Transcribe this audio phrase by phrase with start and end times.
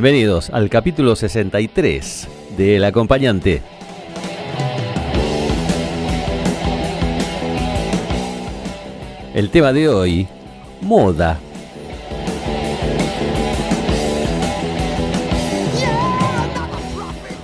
[0.00, 3.62] Bienvenidos al capítulo 63 de El Acompañante.
[9.34, 10.28] El tema de hoy,
[10.82, 11.40] moda.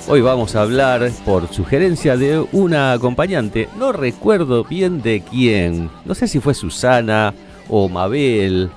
[0.07, 6.15] Hoy vamos a hablar por sugerencia de una acompañante, no recuerdo bien de quién, no
[6.15, 7.35] sé si fue Susana
[7.69, 8.71] o Mabel,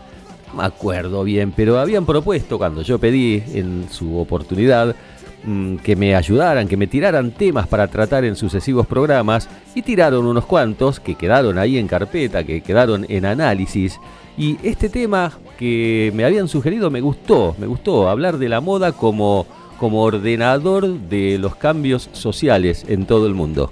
[0.58, 4.96] me acuerdo bien, pero habían propuesto cuando yo pedí en su oportunidad
[5.44, 10.26] mm, que me ayudaran, que me tiraran temas para tratar en sucesivos programas y tiraron
[10.26, 14.00] unos cuantos que quedaron ahí en carpeta, que quedaron en análisis.
[14.38, 18.92] Y este tema que me habían sugerido me gustó, me gustó hablar de la moda
[18.92, 19.46] como,
[19.80, 23.72] como ordenador de los cambios sociales en todo el mundo.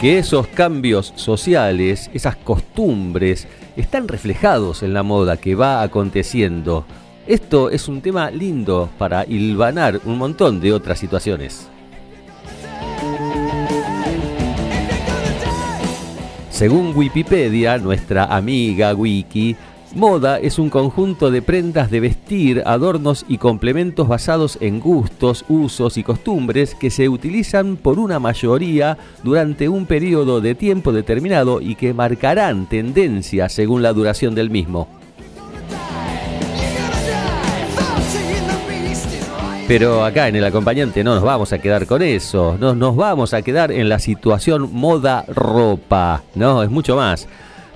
[0.00, 6.86] Que esos cambios sociales, esas costumbres, están reflejados en la moda que va aconteciendo.
[7.26, 11.68] Esto es un tema lindo para hilvanar un montón de otras situaciones.
[16.48, 19.54] Según Wikipedia, nuestra amiga Wiki,
[19.94, 25.96] Moda es un conjunto de prendas de vestir, adornos y complementos basados en gustos, usos
[25.96, 31.74] y costumbres que se utilizan por una mayoría durante un periodo de tiempo determinado y
[31.74, 34.86] que marcarán tendencia según la duración del mismo.
[39.66, 43.34] Pero acá en el acompañante no nos vamos a quedar con eso, no nos vamos
[43.34, 47.26] a quedar en la situación moda ropa, no, es mucho más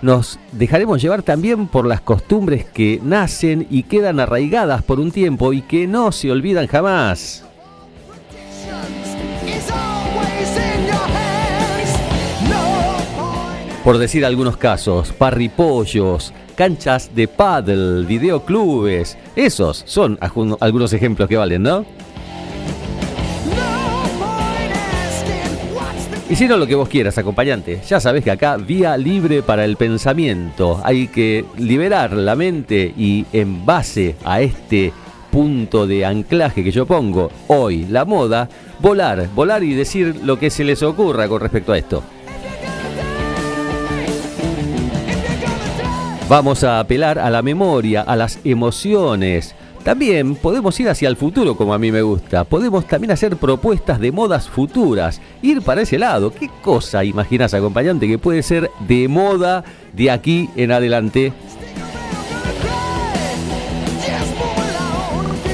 [0.04, 5.54] nos dejaremos llevar también por las costumbres que nacen y quedan arraigadas por un tiempo
[5.54, 7.42] y que no se olvidan jamás.
[13.82, 21.62] Por decir algunos casos, parripollos, canchas de paddle, videoclubes, esos son algunos ejemplos que valen,
[21.62, 21.86] ¿no?
[26.28, 27.80] Hicieron lo que vos quieras, acompañante.
[27.86, 30.80] Ya sabes que acá vía libre para el pensamiento.
[30.82, 34.92] Hay que liberar la mente y en base a este
[35.30, 38.48] punto de anclaje que yo pongo hoy, la moda,
[38.80, 42.02] volar, volar y decir lo que se les ocurra con respecto a esto.
[46.26, 51.56] Vamos a apelar a la memoria, a las emociones, también podemos ir hacia el futuro
[51.56, 52.44] como a mí me gusta.
[52.44, 55.20] Podemos también hacer propuestas de modas futuras.
[55.42, 56.32] Ir para ese lado.
[56.32, 59.62] ¿Qué cosa imaginas, acompañante, que puede ser de moda
[59.92, 61.34] de aquí en adelante?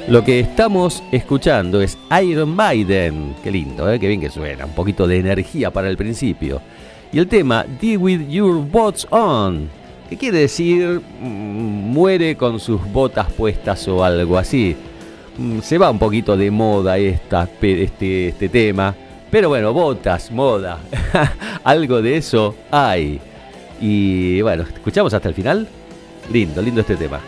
[0.08, 3.34] Lo que estamos escuchando es Iron Maiden.
[3.44, 4.00] Qué lindo, ¿eh?
[4.00, 4.64] qué bien que suena.
[4.64, 6.62] Un poquito de energía para el principio.
[7.12, 9.68] Y el tema Deal with Your Bots On.
[10.08, 11.02] ¿Qué quiere decir?
[11.20, 14.74] Mm, muere con sus botas puestas o algo así.
[15.38, 18.94] Mm, se va un poquito de moda esta, este, este tema.
[19.30, 20.78] Pero bueno, botas, moda,
[21.64, 23.20] algo de eso hay.
[23.80, 25.68] Y bueno, escuchamos hasta el final.
[26.32, 27.20] Lindo, lindo este tema.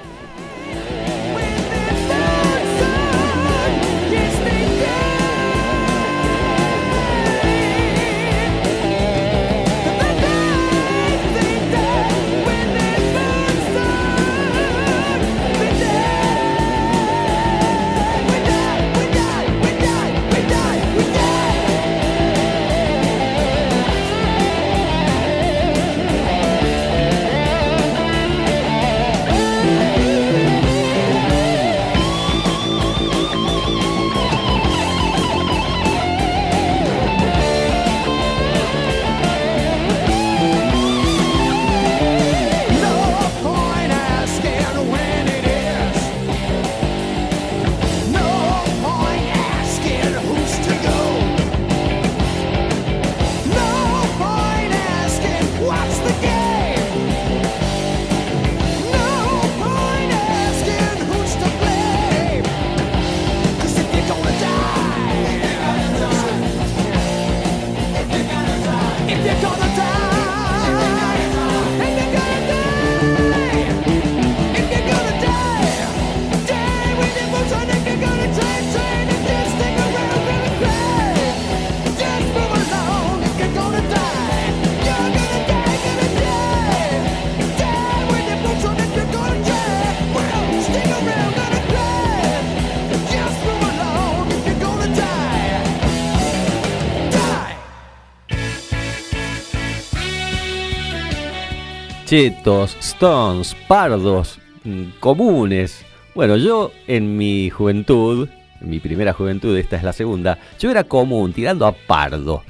[102.11, 105.85] Chetos, stones, pardos, mm, comunes.
[106.13, 108.29] Bueno, yo en mi juventud,
[108.61, 112.43] en mi primera juventud, esta es la segunda, yo era común, tirando a pardo.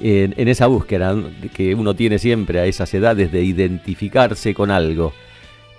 [0.00, 1.16] En, en esa búsqueda
[1.52, 5.12] que uno tiene siempre a esas edades de identificarse con algo.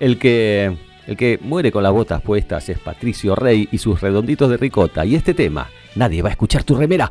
[0.02, 0.76] El que,
[1.08, 5.06] el que muere con las botas puestas es Patricio Rey y sus redonditos de ricota.
[5.06, 7.10] Y este tema, nadie va a escuchar tu remera.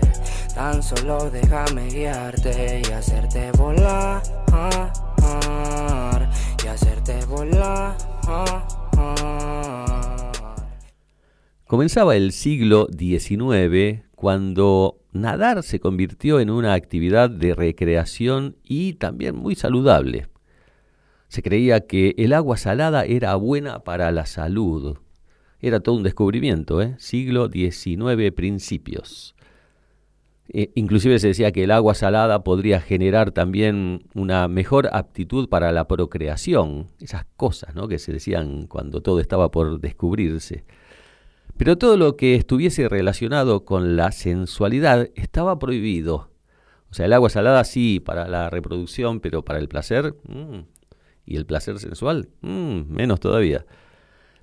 [0.54, 3.50] Tan solo déjame guiarte y hacerte.
[6.62, 7.18] Y hacerte.
[11.66, 19.34] Comenzaba el siglo XIX cuando nadar se convirtió en una actividad de recreación y también
[19.34, 20.28] muy saludable.
[21.26, 24.98] Se creía que el agua salada era buena para la salud.
[25.62, 26.97] Era todo un descubrimiento, ¿eh?
[26.99, 29.37] siglo XIX principios.
[30.49, 35.71] E, inclusive se decía que el agua salada podría generar también una mejor aptitud para
[35.71, 37.87] la procreación, esas cosas ¿no?
[37.87, 40.64] que se decían cuando todo estaba por descubrirse.
[41.57, 46.31] Pero todo lo que estuviese relacionado con la sensualidad estaba prohibido.
[46.90, 50.61] O sea, el agua salada sí para la reproducción, pero para el placer, mm,
[51.25, 53.64] y el placer sensual, mm, menos todavía.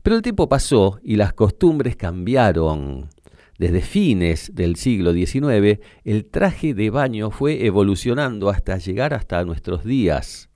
[0.04, 3.10] Pero el tiempo pasó y las costumbres cambiaron.
[3.58, 9.84] Desde fines del siglo XIX, el traje de baño fue evolucionando hasta llegar hasta nuestros
[9.84, 10.50] días.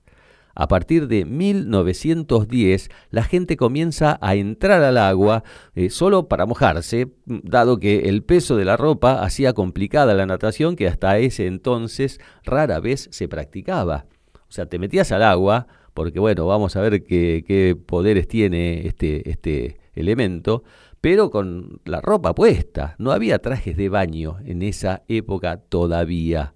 [0.54, 5.42] A partir de 1910, la gente comienza a entrar al agua
[5.74, 10.76] eh, solo para mojarse, dado que el peso de la ropa hacía complicada la natación
[10.76, 14.06] que hasta ese entonces rara vez se practicaba.
[14.48, 19.30] O sea, te metías al agua, porque bueno, vamos a ver qué, poderes tiene este,
[19.30, 20.64] este elemento,
[21.00, 22.96] pero con la ropa puesta.
[22.98, 26.54] No había trajes de baño en esa época todavía.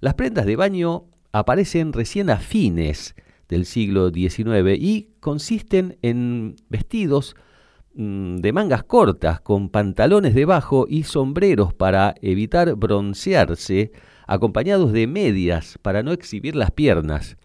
[0.00, 3.14] Las prendas de baño aparecen recién a fines
[3.48, 7.36] del siglo XIX y consisten en vestidos
[7.94, 13.92] mm, de mangas cortas con pantalones debajo y sombreros para evitar broncearse,
[14.26, 17.36] acompañados de medias para no exhibir las piernas.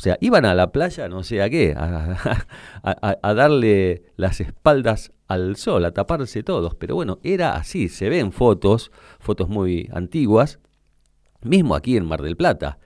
[0.00, 5.56] O sea, iban a la playa, no sé a qué, a, darle las espaldas al
[5.56, 6.74] sol, a taparse todos.
[6.74, 10.58] Pero bueno, era así, se ven fotos, fotos muy antiguas,
[11.42, 12.78] mismo aquí en Mar del Plata.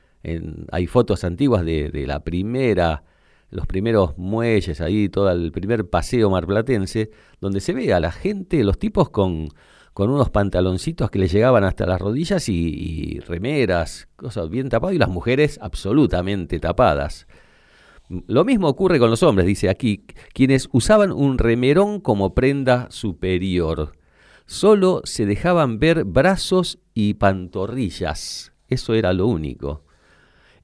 [0.73, 3.05] hay fotos antiguas de, la primera,
[3.49, 8.65] los primeros muelles ahí, todo el primer paseo marplatense, donde se ve a la gente,
[8.65, 9.51] los tipos con,
[9.95, 14.99] con unos pantaloncitos que le llegaban hasta las rodillas y, remeras, cosas bien tapadas, y
[14.99, 17.29] las mujeres absolutamente tapadas.
[18.09, 23.93] Lo mismo ocurre con los hombres, dice aquí, quienes usaban un remerón como prenda superior.
[24.47, 28.53] Solo se dejaban ver brazos y pantorrillas.
[28.69, 29.85] Eso era lo único.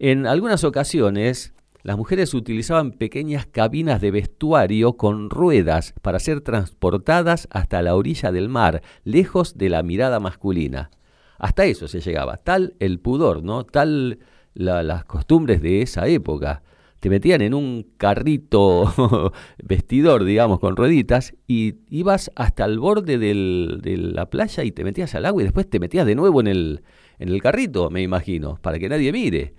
[0.00, 7.48] En algunas ocasiones, las mujeres utilizaban pequeñas cabinas de vestuario con ruedas para ser transportadas
[7.50, 10.90] hasta la orilla del mar, lejos de la mirada masculina.
[11.38, 13.64] Hasta eso se llegaba, tal el pudor, ¿no?
[13.64, 14.18] Tal
[14.54, 16.62] las costumbres de esa época.
[17.00, 19.32] Te metían en un carrito
[19.64, 25.14] vestidor, digamos, con rueditas, y ibas hasta el borde de la playa y te metías
[25.14, 26.82] al agua y después te metías de nuevo en el,
[27.18, 29.54] en el carrito, me imagino, para que nadie mire.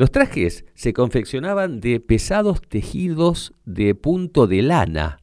[0.00, 5.20] Los trajes se confeccionaban de pesados tejidos de punto de lana.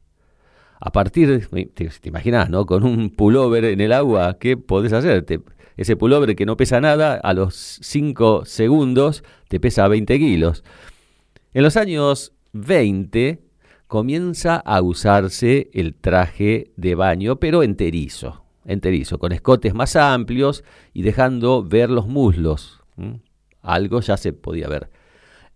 [0.78, 2.64] A partir, te, te imaginas, ¿no?
[2.64, 5.26] Con un pullover en el agua, ¿qué podés hacer?
[5.76, 10.62] ese pullover que no pesa nada, a los 5 segundos te pesa 20 kilos.
[11.54, 13.42] En los años 20
[13.88, 20.62] comienza a usarse el traje de baño, pero enterizo, enterizo, con escotes más amplios
[20.94, 22.78] y dejando ver los muslos
[23.62, 24.90] algo ya se podía ver.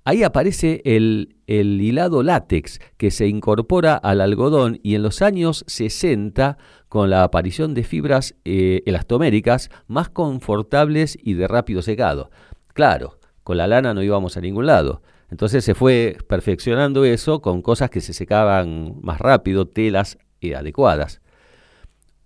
[0.04, 5.64] Ahí aparece el, el, hilado látex que se incorpora al algodón y en los años
[5.68, 12.30] 60, con la aparición de fibras eh, elastoméricas más confortables y de rápido secado.
[12.75, 15.02] Claro, con la lana no íbamos a ningún lado.
[15.30, 21.23] Entonces se fue perfeccionando eso con cosas que se secaban más rápido, telas eh, adecuadas.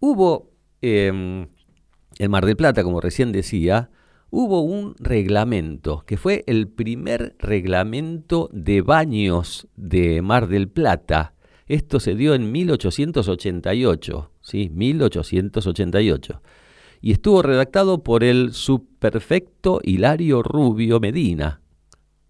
[0.01, 1.49] Hubo em,
[2.19, 3.91] en Mar del Plata, como recién decía,
[4.31, 11.35] hubo un reglamento, que fue el primer reglamento de baños de Mar del Plata.
[11.67, 14.71] Esto se dio en 1888, ¿sí?
[14.73, 16.43] 1888.
[17.01, 21.61] Y estuvo redactado por el subperfecto Hilario Rubio Medina.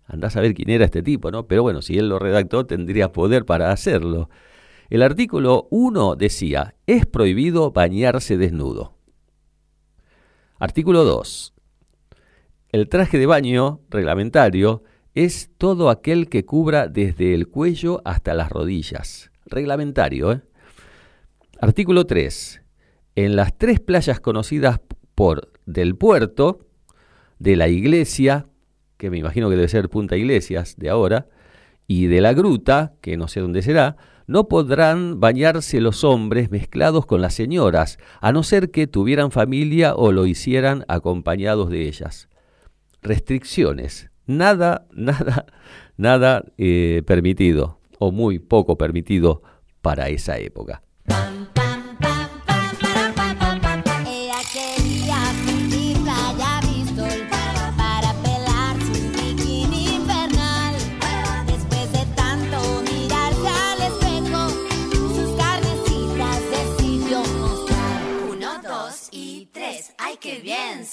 [0.07, 1.47] Andás a ver quién era este tipo, ¿no?
[1.47, 4.31] Pero bueno, si él lo redactó, tendría poder para hacerlo.
[4.89, 8.95] El artículo 1 decía, es prohibido bañarse desnudo.
[10.59, 11.56] Artículo 2.
[12.77, 14.83] El traje de baño reglamentario
[15.15, 19.31] es todo aquel que cubra desde el cuello hasta las rodillas.
[19.47, 20.31] Reglamentario.
[20.33, 20.43] ¿eh?
[21.59, 22.61] Artículo 3.
[23.15, 24.79] En las tres playas conocidas
[25.15, 26.67] por del puerto,
[27.39, 28.47] de la iglesia,
[28.99, 31.29] que me imagino que debe ser Punta Iglesias de ahora,
[31.87, 37.07] y de la gruta, que no sé dónde será, no podrán bañarse los hombres mezclados
[37.07, 42.29] con las señoras, a no ser que tuvieran familia o lo hicieran acompañados de ellas.
[43.03, 44.11] Restricciones.
[44.27, 45.47] Nada, nada,
[45.97, 49.43] nada eh, permitido, o muy poco permitido
[49.83, 50.83] para esa época.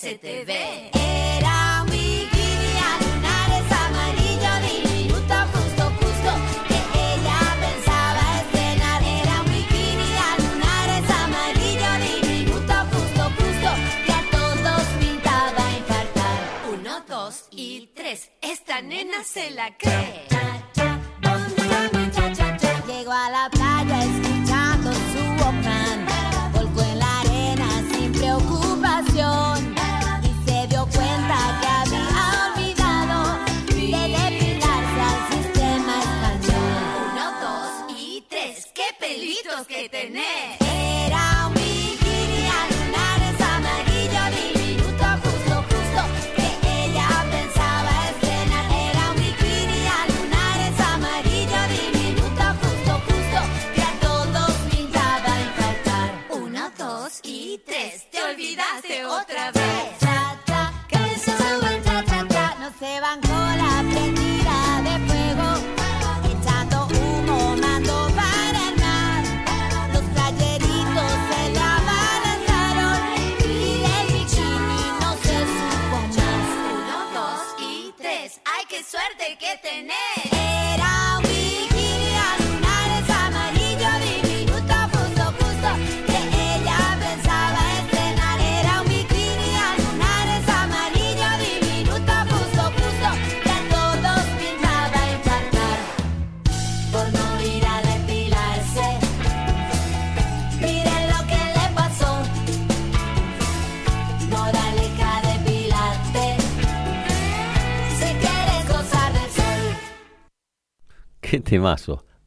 [0.04, 1.03] se te ve.
[19.34, 20.33] Se la cree.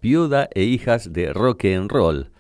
[0.01, 2.31] Viuda e hijas de rock and roll.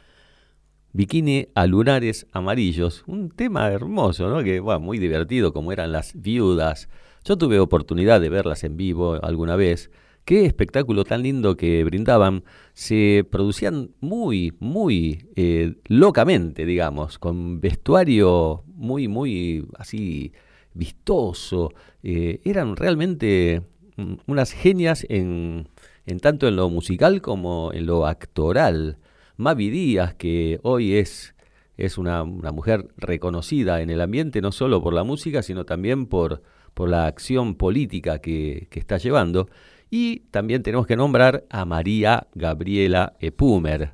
[0.95, 3.05] Bikini a lunares amarillos.
[3.07, 4.43] Un tema hermoso, ¿no?
[4.43, 6.89] Que, muy divertido, como eran las viudas.
[7.23, 9.91] Yo tuve oportunidad de verlas en vivo alguna vez.
[10.25, 12.45] Qué espectáculo tan lindo que brindaban.
[12.73, 20.33] Se producían muy, muy eh, locamente, digamos, con vestuario muy, muy así
[20.73, 21.73] vistoso.
[22.03, 23.63] Eh, eran realmente
[23.97, 25.69] mm, unas genias en,
[26.07, 28.99] en tanto en lo musical como en lo actoral.
[29.37, 31.35] Mavi Díaz, que hoy es,
[31.77, 36.07] es una, una mujer reconocida en el ambiente, no solo por la música, sino también
[36.07, 36.43] por,
[36.75, 39.49] por la acción política que, que está llevando.
[39.91, 43.91] Y también tenemos que nombrar a María Gabriela Epumer,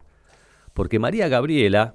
[0.74, 1.94] porque María Gabriela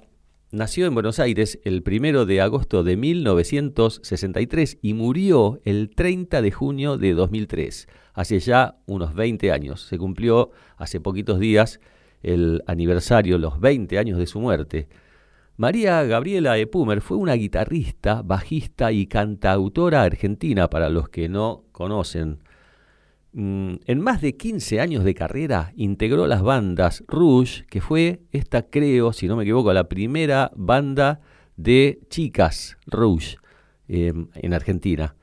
[0.50, 6.50] nació en Buenos Aires el primero de agosto de 1963 y murió el 30 de
[6.50, 9.82] junio de 2003, hace ya unos 20 años.
[9.82, 11.80] Se cumplió hace poquitos días
[12.22, 14.88] el aniversario, los 20 años de su muerte.
[15.56, 22.38] María Gabriela Epumer fue una guitarrista, bajista y cantautora argentina, para los que no conocen.
[23.32, 28.62] Mm, En más de 15 años de carrera integró las bandas Rouge, que fue esta,
[28.62, 31.20] creo, si no me equivoco, la primera banda
[31.56, 33.36] de chicas Rouge
[33.88, 35.14] eh, en Argentina.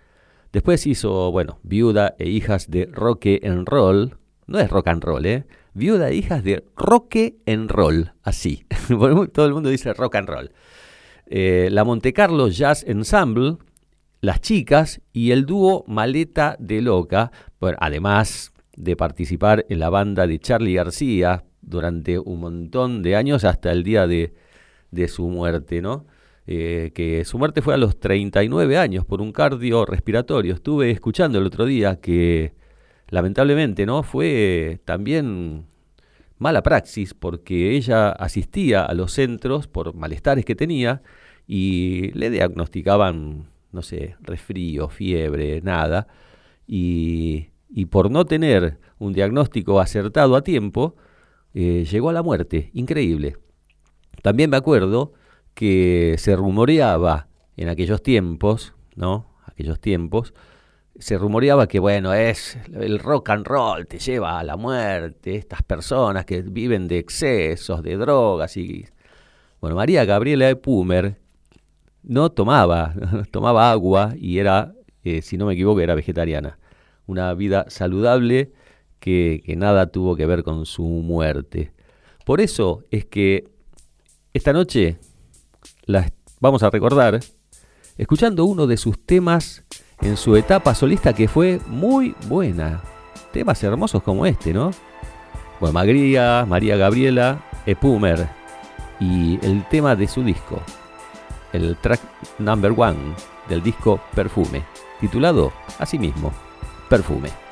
[0.51, 4.17] Después hizo, bueno, Viuda e Hijas de Roque en Roll.
[4.47, 5.45] No es rock and roll, ¿eh?
[5.73, 8.13] Viuda e Hijas de Roque en Roll.
[8.23, 8.65] Así.
[9.33, 10.51] Todo el mundo dice rock and roll.
[11.25, 13.57] Eh, la Monte Carlo Jazz Ensemble,
[14.25, 17.31] Las Chicas y el dúo Maleta de Loca.
[17.77, 23.71] Además de participar en la banda de Charlie García durante un montón de años hasta
[23.71, 24.33] el día de,
[24.89, 26.07] de su muerte, ¿no?
[26.47, 30.55] Eh, que su muerte fue a los 39 años por un cardio respiratorio.
[30.55, 32.53] Estuve escuchando el otro día que
[33.09, 35.67] lamentablemente no fue también
[36.39, 41.03] mala praxis porque ella asistía a los centros por malestares que tenía
[41.47, 46.07] y le diagnosticaban, no sé, resfrío, fiebre, nada.
[46.65, 50.95] Y, y por no tener un diagnóstico acertado a tiempo,
[51.53, 52.71] eh, llegó a la muerte.
[52.73, 53.37] Increíble.
[54.21, 55.13] También me acuerdo
[55.53, 59.35] que se rumoreaba en aquellos tiempos, ¿no?
[59.45, 60.33] Aquellos tiempos,
[60.97, 65.61] se rumoreaba que, bueno, es el rock and roll, te lleva a la muerte, estas
[65.63, 68.85] personas que viven de excesos, de drogas y...
[69.61, 71.17] Bueno, María Gabriela de Pumer
[72.05, 72.93] no tomaba,
[73.31, 76.57] tomaba agua y era, eh, si no me equivoco, era vegetariana.
[77.07, 78.53] Una vida saludable
[78.99, 81.71] que, que nada tuvo que ver con su muerte.
[82.25, 83.47] Por eso es que
[84.33, 84.97] esta noche
[85.85, 87.19] la vamos a recordar
[87.97, 89.63] escuchando uno de sus temas
[90.01, 92.81] en su etapa solista que fue muy buena.
[93.31, 94.71] Temas hermosos como este, ¿no?
[95.59, 98.27] Bueno, Magría, María Gabriela, Epumer
[98.99, 100.61] y el tema de su disco,
[101.55, 102.01] el track
[102.39, 103.15] number one
[103.47, 104.63] del disco Perfume,
[104.99, 106.31] titulado así mismo,
[106.89, 107.44] Perfume.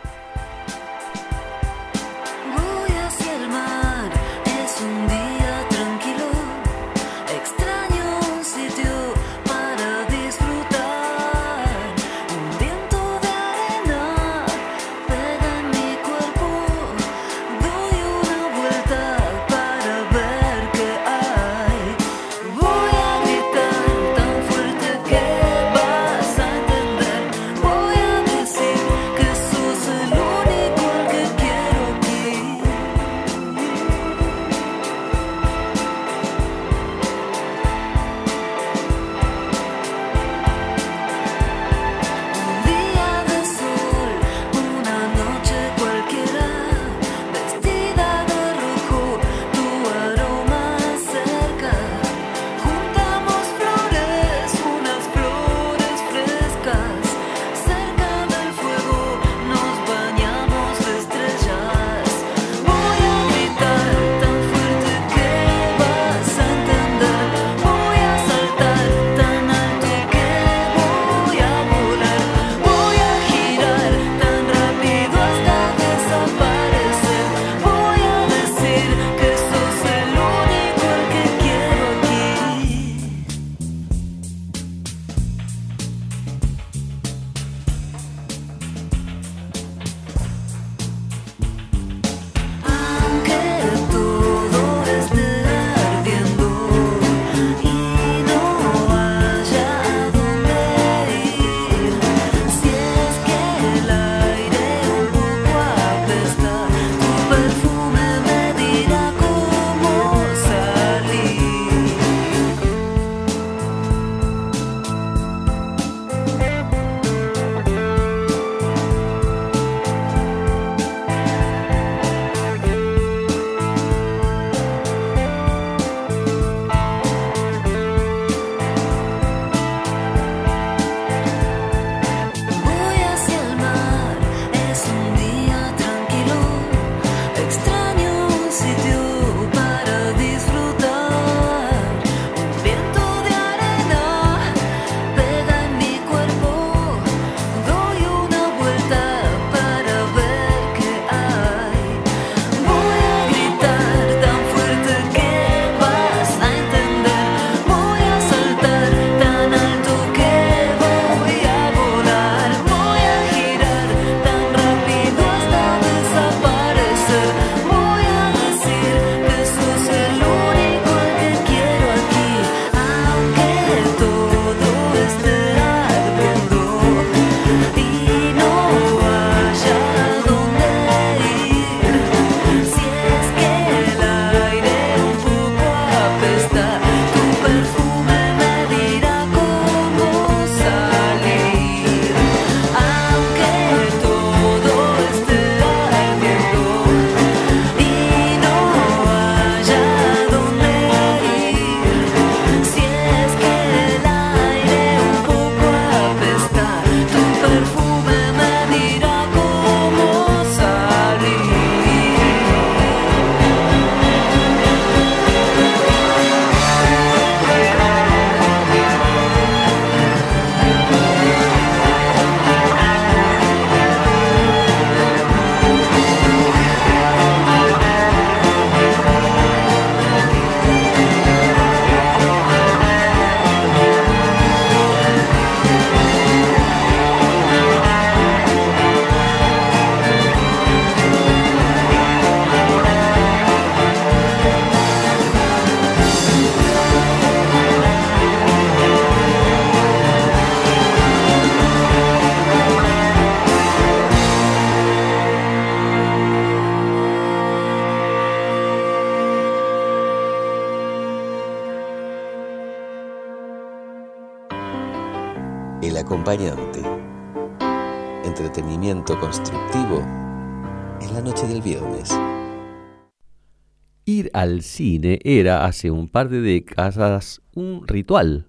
[274.43, 278.47] Al cine era hace un par de décadas un ritual.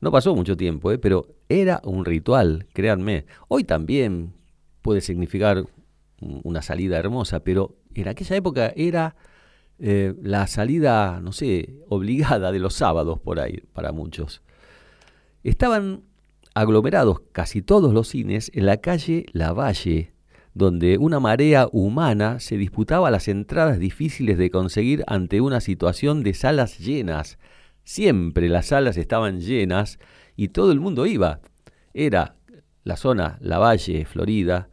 [0.00, 0.98] No pasó mucho tiempo, ¿eh?
[0.98, 3.26] pero era un ritual, créanme.
[3.48, 4.32] Hoy también
[4.82, 5.64] puede significar
[6.20, 9.16] un- una salida hermosa, pero en aquella época era
[9.78, 14.40] eh, la salida, no sé, obligada de los sábados por ahí, para muchos.
[15.44, 16.02] Estaban
[16.54, 20.12] aglomerados casi todos los cines en la calle Lavalle,
[20.56, 26.32] donde una marea humana se disputaba las entradas difíciles de conseguir ante una situación de
[26.32, 27.38] salas llenas.
[27.84, 29.98] Siempre las salas estaban llenas
[30.34, 31.40] y todo el mundo iba.
[31.92, 32.36] Era
[32.84, 34.70] la zona Lavalle, Florida,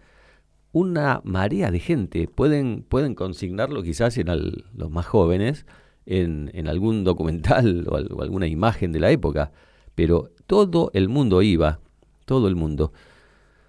[0.71, 2.29] una marea de gente.
[2.29, 4.27] Pueden, pueden consignarlo quizás en
[4.73, 5.65] los más jóvenes,
[6.05, 9.51] en, algún documental o, al- o alguna imagen de la época,
[9.95, 11.81] pero todo el mundo iba,
[12.23, 12.93] todo el mundo.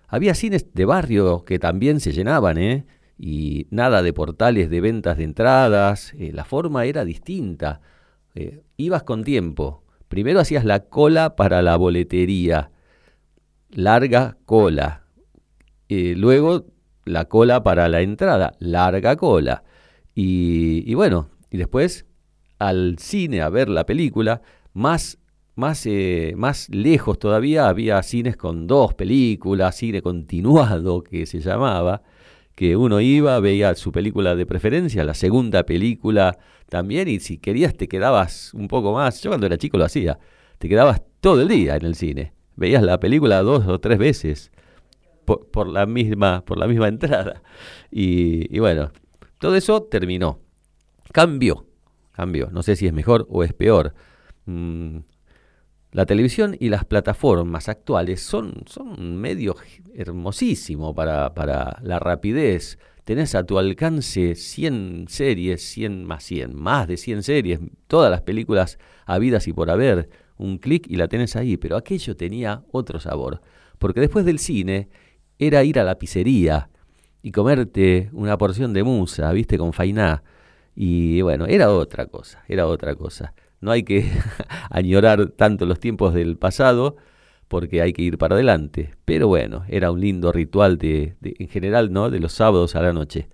[0.09, 2.87] Había cines de barrio que también se llenaban, ¿eh?
[3.19, 7.81] Y nada de portales de ventas de entradas, eh, la forma era distinta.
[8.35, 9.85] Eh, ibas con tiempo.
[10.09, 12.71] Primero hacías la cola para la boletería,
[13.71, 15.05] larga cola.
[15.88, 16.67] Eh, luego
[17.05, 19.64] la cola para la entrada, larga cola.
[20.14, 22.07] Y, y bueno, y después
[22.59, 25.19] al cine a ver la película, más,
[25.55, 32.03] más, eh, más lejos todavía había cines con dos películas, cine continuado que se llamaba,
[32.55, 36.38] que uno iba, veía su película de preferencia, la segunda película
[36.69, 40.19] también, y si querías te quedabas un poco más, yo cuando era chico lo hacía,
[40.59, 44.51] te quedabas todo el día en el cine, veías la película dos o tres veces
[45.25, 47.43] por, por la misma por la misma entrada.
[47.90, 48.93] Y, y bueno
[49.38, 50.40] todo eso terminó.
[51.12, 51.67] Cambió
[52.14, 52.49] cambió.
[52.51, 53.95] No sé si es mejor o es peor.
[54.47, 54.99] Mm,
[55.94, 59.54] la televisión y las plataformas actuales son, un medio
[59.94, 62.80] hermosísimo para, para la rapidez.
[63.04, 68.22] Tenés a tu alcance 100 series, 100 más 100, más de 100 series, todas las
[68.22, 68.76] películas
[69.07, 73.40] habidas y por haber, un clic y la tenés ahí, pero aquello tenía otro sabor,
[73.78, 74.88] porque después del cine
[75.38, 76.70] era ir a la pizzería
[77.22, 80.24] y comerte una porción de musa, viste, con fainá,
[80.74, 83.33] y bueno, era otra cosa, era otra cosa.
[83.64, 84.07] No hay que
[84.70, 86.96] añorar tanto los tiempos del pasado
[87.48, 88.94] porque hay que ir para adelante.
[89.07, 92.11] Pero bueno, era un lindo ritual de, en general, ¿no?
[92.11, 93.29] De los sábados a la noche.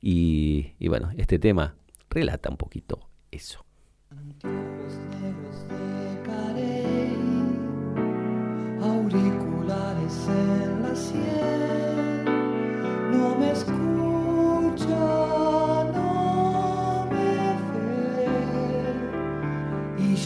[0.00, 1.76] Y, y bueno, este tema
[2.08, 3.64] relata un poquito eso.
[8.82, 10.96] Auriculares en la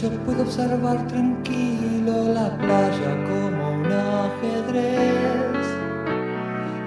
[0.09, 5.67] puedo observar tranquilo la playa como un ajedrez,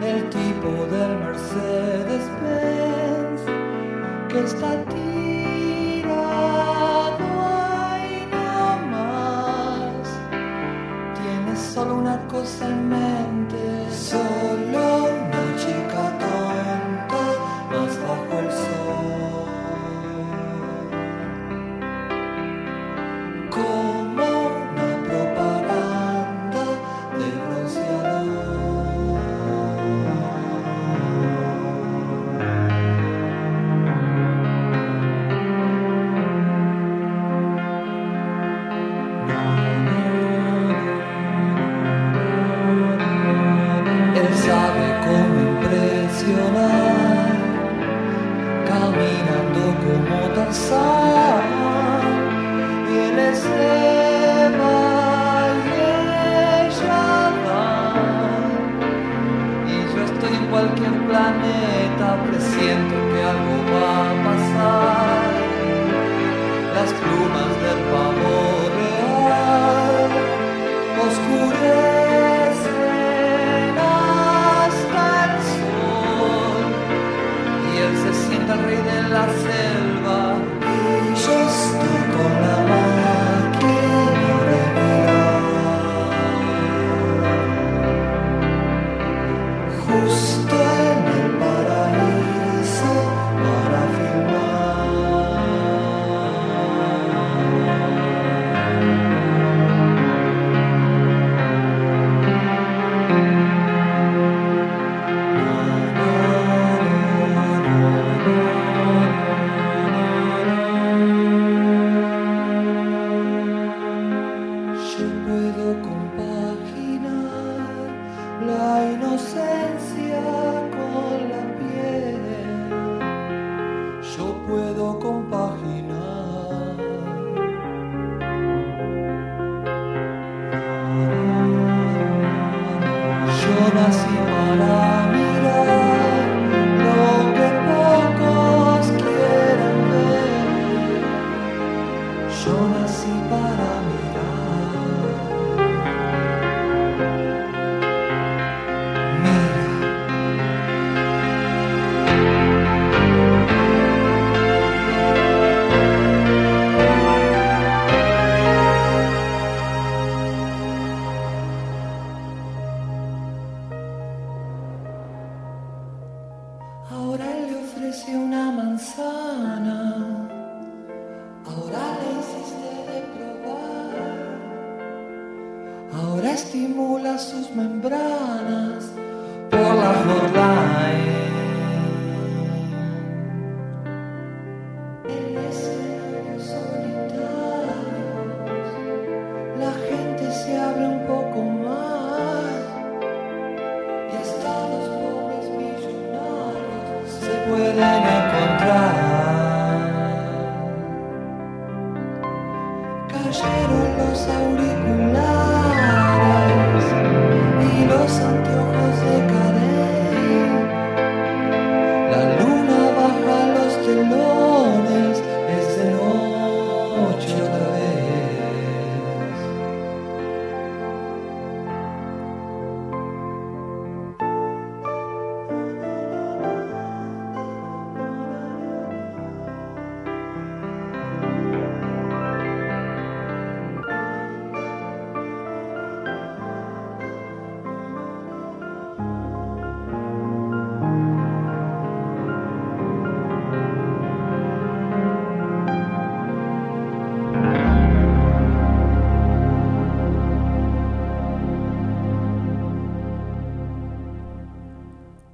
[0.02, 3.42] el tipo del Mercedes-Benz
[4.28, 4.84] que está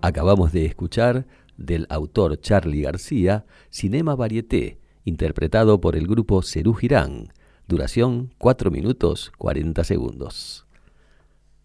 [0.05, 1.27] Acabamos de escuchar
[1.57, 7.33] del autor Charlie García, Cinema Varieté, interpretado por el grupo Cerú Girán.
[7.69, 10.67] Duración 4 minutos 40 segundos.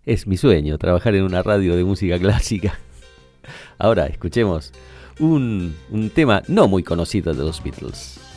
[0.05, 2.79] Es mi sueño trabajar en una radio de música clásica.
[3.77, 4.71] Ahora escuchemos
[5.19, 8.28] un, un tema no muy conocido de los Beatles.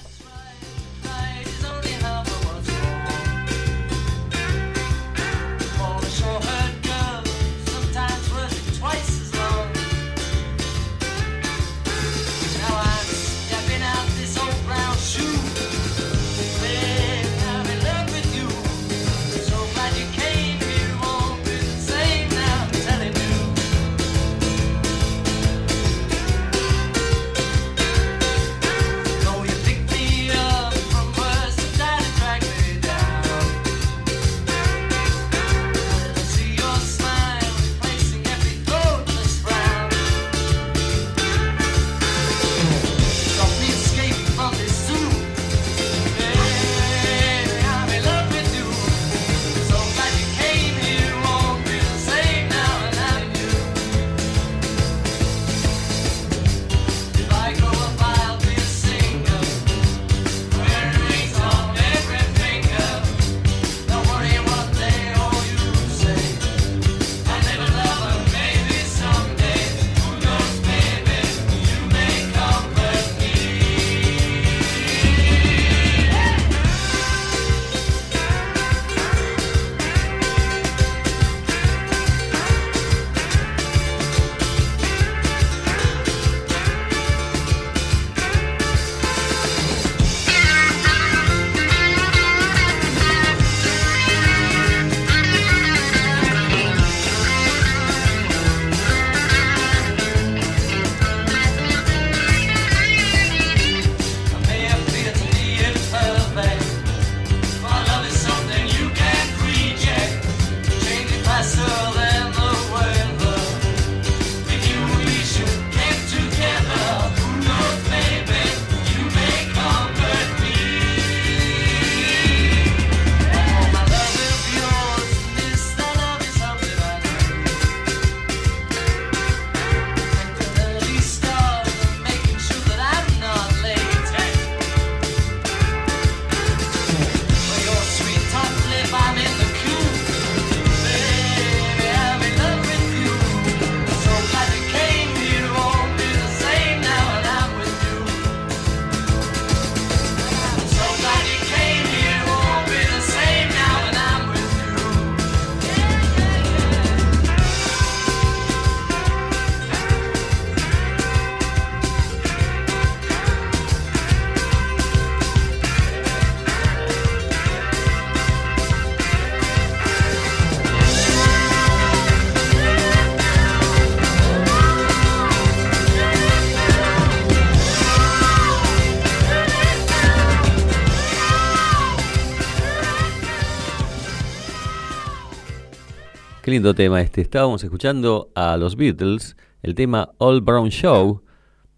[186.52, 187.22] Lindo tema este.
[187.22, 191.22] Estábamos escuchando a los Beatles, el tema All Brown Show,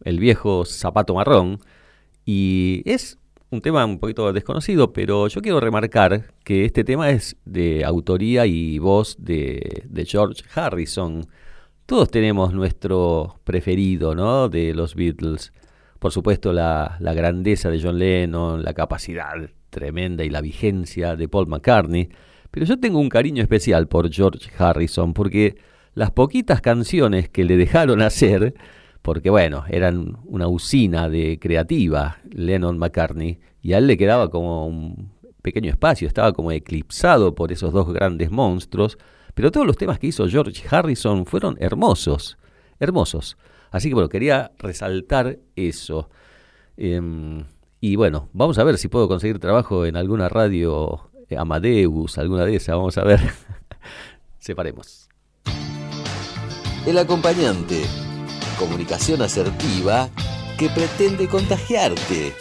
[0.02, 1.60] el viejo zapato marrón,
[2.26, 3.20] y es
[3.50, 8.46] un tema un poquito desconocido, pero yo quiero remarcar que este tema es de autoría
[8.46, 11.24] y voz de, George Harrison.
[11.86, 14.48] Todos tenemos nuestro preferido, ¿no?
[14.48, 15.52] De los Beatles.
[16.00, 19.34] Por supuesto, la grandeza de John Lennon, la capacidad
[19.70, 22.08] tremenda y la vigencia de Paul McCartney
[22.54, 25.56] pero yo tengo un cariño especial por George Harrison, porque
[25.92, 28.54] las poquitas canciones que le dejaron hacer,
[29.02, 34.68] porque bueno, eran una usina de creativa, Lennon McCartney, y a él le quedaba como
[34.68, 35.10] un
[35.42, 38.98] pequeño espacio, estaba como eclipsado por esos dos grandes monstruos,
[39.34, 42.38] pero todos los temas que hizo George Harrison fueron hermosos,
[42.78, 43.36] hermosos.
[43.72, 46.08] Así que bueno, quería resaltar eso.
[46.76, 47.46] Em,
[47.80, 52.56] y bueno, vamos a ver si puedo conseguir trabajo en alguna radio Amadeus, alguna de
[52.56, 53.20] esas, vamos a ver.
[54.38, 55.08] Separemos.
[56.86, 57.82] El acompañante.
[58.58, 60.08] Comunicación asertiva
[60.58, 62.34] que pretende contagiarte.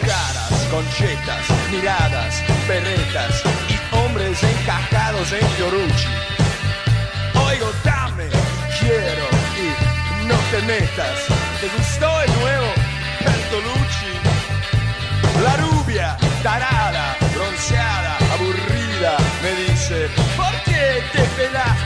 [0.00, 6.08] Caras, conchetas, miradas, berretas y hombres encajados en Fiorucci.
[7.34, 8.28] Oigo, dame,
[8.78, 9.26] quiero
[9.56, 11.26] y no te metas.
[11.60, 12.69] ¿Te gustó el nuevo?
[15.42, 21.79] La rubia, tarada, bronceada, aburrida, me dice, ¿por qué te pelaste?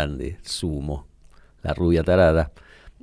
[0.00, 1.06] Grande, Sumo,
[1.62, 2.52] la rubia tarada.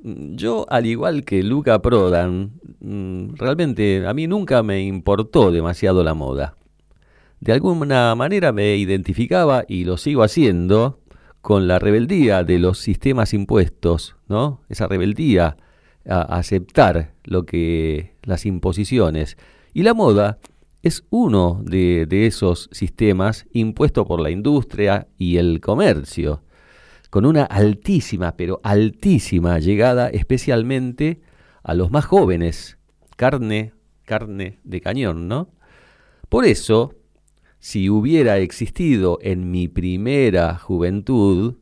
[0.03, 6.13] Yo, al igual que Luca Prodan, mm, realmente a mí nunca me importó demasiado la
[6.15, 6.55] moda.
[7.39, 10.99] De alguna manera me identificaba, y lo sigo haciendo,
[11.41, 14.61] con la rebeldía de los sistemas impuestos, ¿no?
[14.69, 15.57] Esa rebeldía
[16.09, 19.37] a aceptar lo que las imposiciones.
[19.73, 20.39] Y la moda
[20.81, 26.41] es uno de, de esos sistemas impuestos por la industria y el comercio
[27.09, 31.21] con una altísima, pero altísima llegada especialmente
[31.63, 32.77] a los más jóvenes,
[33.15, 33.73] carne,
[34.05, 35.49] carne de cañón, ¿no?
[36.29, 36.95] Por eso,
[37.59, 41.55] si hubiera existido en mi primera juventud,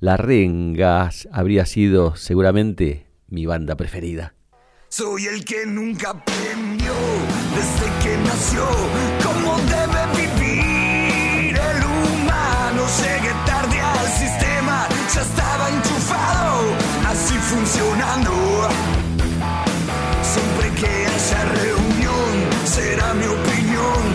[0.00, 4.34] La Rengas habría sido seguramente mi banda preferida.
[4.88, 6.92] Soy el que nunca aprendió
[7.56, 8.64] desde que nació
[9.24, 12.84] cómo debe vivir el humano.
[13.02, 13.80] Llegué tarde
[15.12, 16.62] ya estaba enchufado,
[17.08, 18.32] así funcionando.
[20.22, 22.32] Siempre que haya reunión,
[22.64, 24.13] será mi opinión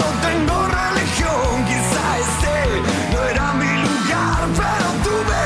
[0.00, 1.64] no tengo religión.
[1.70, 2.56] Quizá este
[3.12, 5.42] no era mi lugar, pero tuve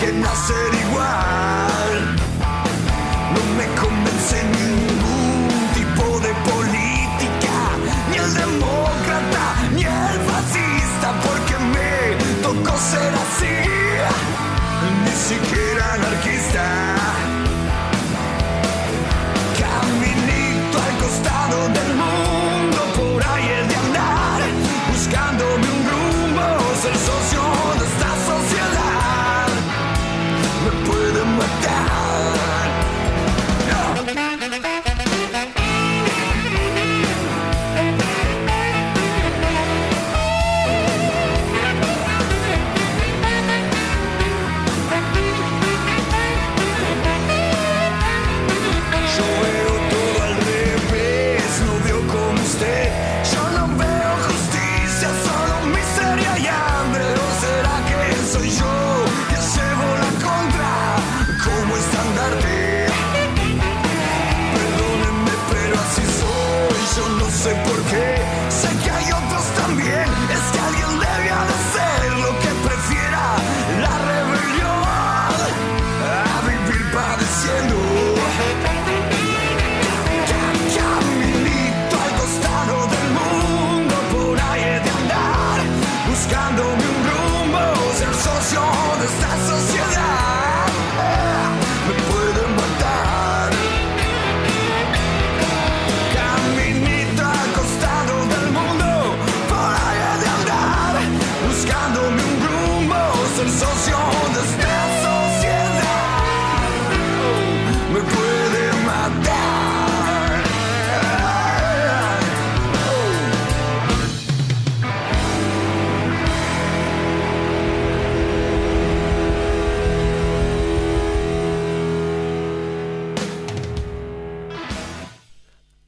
[0.00, 1.92] que nacer igual.
[3.34, 7.56] No me convence ningún tipo de política,
[8.10, 11.92] ni el demócrata, ni el fascista, porque me
[12.42, 13.54] tocó ser así,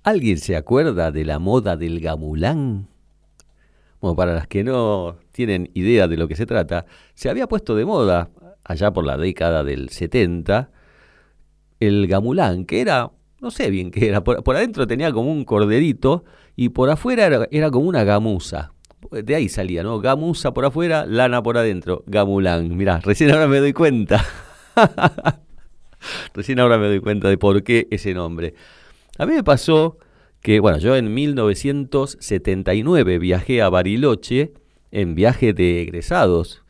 [0.06, 2.86] ¿Alguien se acuerda de la moda del gamulán?
[4.00, 7.74] Bueno, para las que no tienen idea de lo que se trata, se había puesto
[7.74, 8.30] de moda
[8.62, 10.70] allá por la década del 70
[11.80, 16.24] el gamulán, que era, no sé bien qué era, por, adentro tenía como un corderito
[16.54, 18.74] y por afuera era, era como una gamuza.
[19.10, 19.98] De ahí salía, ¿no?
[19.98, 22.76] Gamuza por afuera, lana por adentro, gamulán.
[22.76, 24.24] Mirá, recién ahora me doy cuenta.
[26.32, 28.54] recién ahora me doy cuenta de por qué ese nombre.
[29.18, 29.98] A mí me pasó
[30.42, 34.52] que, bueno, yo en 1979 viajé a Bariloche
[34.90, 36.62] en viaje de egresados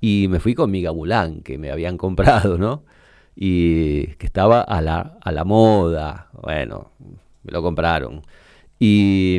[0.00, 2.84] y me fui con mi gamulán que me habían comprado, ¿no?
[3.36, 6.92] Y que estaba a la, a la moda, bueno,
[7.42, 8.22] me lo compraron.
[8.78, 9.38] Y,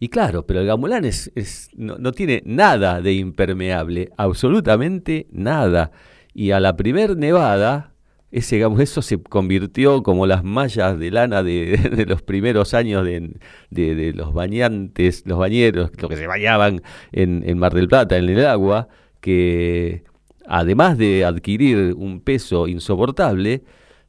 [0.00, 5.90] y claro, pero el gamulán es, es- no, no tiene nada de impermeable, absolutamente nada.
[6.34, 7.93] Y a la primer nevada,
[8.34, 15.22] eso se convirtió como las mallas de lana de, los primeros años de los bañantes,
[15.26, 16.82] los bañeros, los que se bañaban
[17.12, 18.88] en, en Mar del Plata, en el agua,
[19.20, 20.04] que
[20.46, 23.62] además de adquirir un peso insoportable,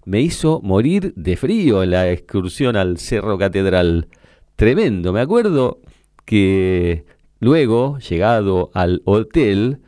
[0.06, 4.08] me hizo morir de frío en la excursión al Cerro Catedral.
[4.56, 5.80] Tremendo, me acuerdo
[6.26, 7.06] que
[7.40, 9.80] luego, llegado al hotel,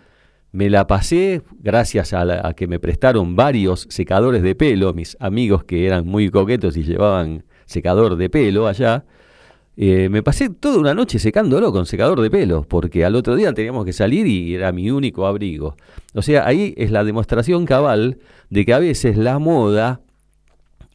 [0.51, 5.63] me la pasé, gracias a, la- que me prestaron varios secadores de pelo, mis amigos
[5.63, 9.03] que eran muy coquetos y llevaban secador de pelo allá,
[9.79, 13.53] eh, me pasé toda una noche secándolo con secador de pelo, porque al otro día
[13.53, 15.75] teníamos que salir y era mi único abrigo.
[16.15, 18.17] O sea, ahí es la demostración cabal
[18.49, 20.01] de que a veces la moda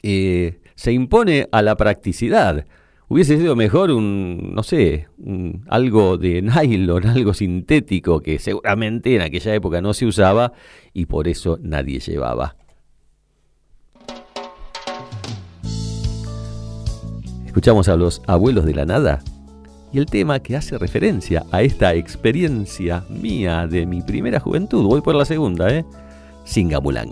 [0.01, 2.65] eh, se impone a la practicidad.
[3.13, 9.21] Hubiese sido mejor un, no sé, un- algo de nylon, algo sintético que seguramente en
[9.21, 10.51] aquella época no se usaba
[10.93, 12.55] y por eso nadie llevaba.
[17.45, 19.21] Escuchamos a los abuelos de la nada
[19.91, 25.01] y el tema que hace referencia a esta experiencia mía de mi primera juventud, voy
[25.01, 25.85] por la segunda, ¿eh?
[26.45, 27.09] Singamulán.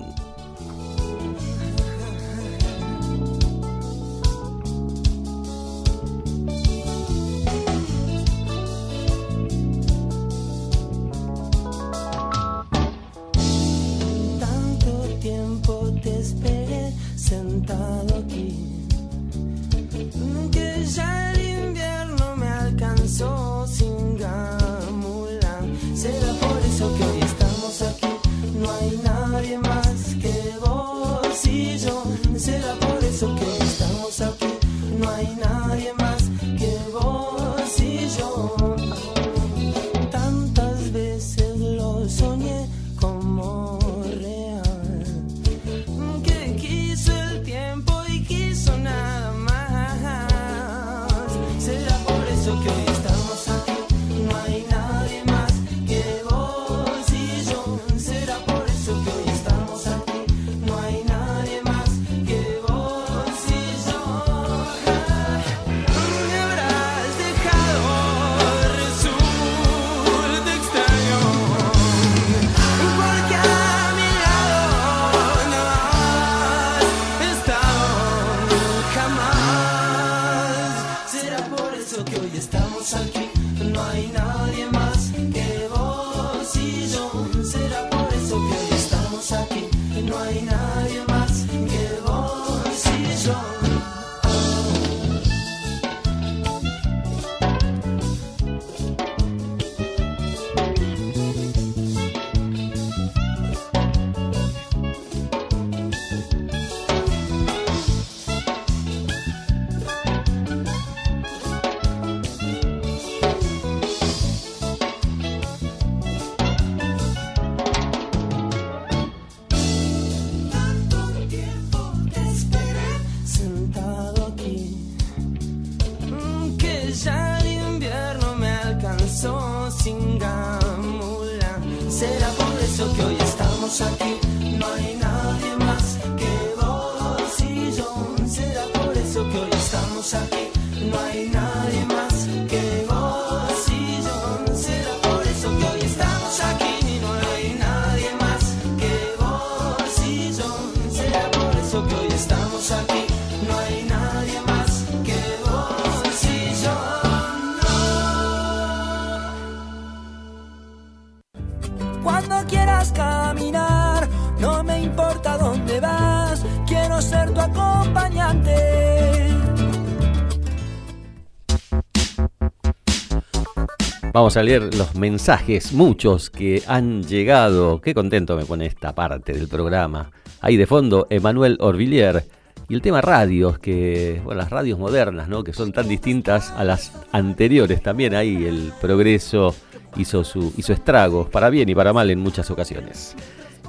[174.22, 177.82] Vamos a leer los mensajes, muchos que han llegado.
[177.82, 180.12] Qué contento me pone esta parte del programa.
[180.42, 182.24] Ahí de fondo, Emanuel Orvillier.
[182.70, 185.44] Y el tema radios, que, bueno, las radios modernas, ¿no?
[185.44, 187.82] Que son tan distintas a las anteriores.
[187.82, 189.56] También ahí el progreso
[189.98, 193.16] hizo, su, hizo estragos, para bien y para mal en muchas ocasiones.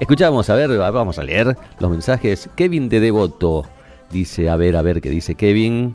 [0.01, 2.51] Escuchamos, a ver, vamos a leer los mensajes.
[2.57, 3.65] Kevin de Devoto
[4.11, 5.95] dice, a ver, a ver qué dice Kevin.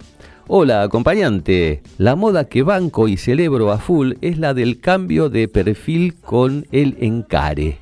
[0.50, 1.82] Hola, acompañante.
[1.98, 6.66] La moda que banco y celebro a full es la del cambio de perfil con
[6.72, 7.80] el encare.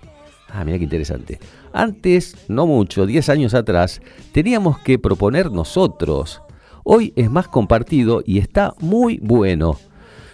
[0.50, 1.40] Ah, mira qué interesante.
[1.74, 4.02] Antes, no mucho, 10 años atrás,
[4.32, 6.42] teníamos que proponer nosotros.
[6.84, 9.78] Hoy es más compartido y está muy bueno.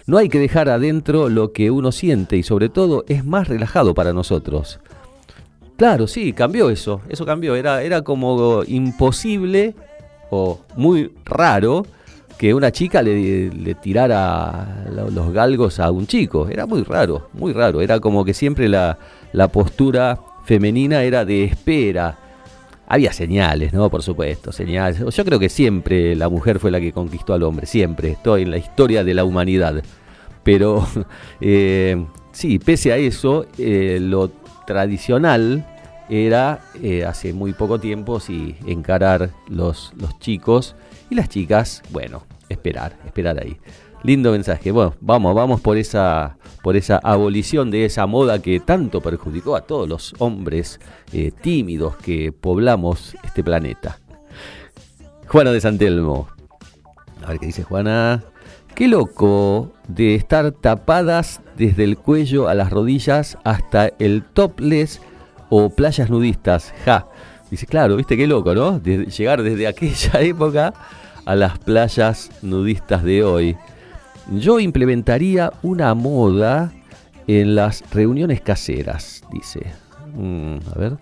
[0.08, 3.94] No hay que dejar adentro lo que uno siente y sobre todo es más relajado
[3.94, 4.80] para nosotros.
[5.76, 7.02] Claro, sí, cambió eso.
[7.10, 7.56] Eso cambió.
[7.56, 9.76] Era, era como imposible
[10.30, 11.86] o muy raro
[12.42, 16.48] que una chica le, tirara lo- los galgos a un chico.
[16.50, 17.82] Era muy raro, muy raro.
[17.82, 18.98] Era como que siempre la,
[19.32, 22.18] la postura femenina era de espera.
[22.88, 23.92] Había señales, ¿no?
[23.92, 25.04] Por supuesto, señales.
[25.16, 28.10] Yo creo que siempre la mujer fue la que conquistó al hombre, siempre.
[28.14, 29.84] Esto en la historia de la humanidad.
[30.42, 30.88] Pero
[31.42, 34.32] eh, sí, pese a eso, eh, lo
[34.66, 35.64] tradicional
[36.10, 40.76] era eh, hace muy poco tiempo sí, encarar los, los chicos
[41.12, 43.58] y las chicas, bueno, esperar, esperar ahí.
[44.02, 44.72] Lindo mensaje.
[44.72, 49.62] Bueno, vamos, vamos por esa, por esa abolición de esa moda que tanto perjudicó a
[49.62, 50.80] todos los hombres
[51.12, 54.00] eh, tímidos que poblamos este planeta.
[55.28, 56.30] Juana de Santelmo.
[57.26, 58.24] A ver qué dice Juana.
[58.74, 65.02] Qué loco de estar tapadas desde el cuello a las rodillas hasta el topless
[65.50, 66.74] o playas nudistas.
[66.86, 67.10] Ja.
[67.52, 68.80] Dice, claro, viste qué loco, ¿no?
[68.80, 70.74] De llegar desde aquella época
[71.26, 73.58] a las playas nudistas de hoy.
[74.32, 76.72] Yo implementaría una moda
[77.28, 79.62] en las reuniones caseras, dice.
[80.16, 80.98] Mm, a ver.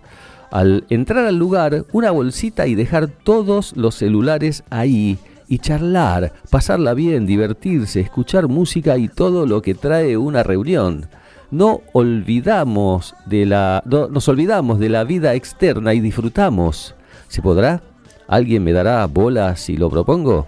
[0.52, 6.94] Al entrar al lugar, una bolsita y dejar todos los celulares ahí y charlar, pasarla
[6.94, 11.08] bien, divertirse, escuchar música y todo lo que trae una reunión.
[11.52, 16.96] No olvidamos de la no- nos olvidamos de la vida externa y disfrutamos.
[17.28, 17.82] ¿Se podrá?
[18.30, 20.48] ¿Alguien me dará bola si lo propongo?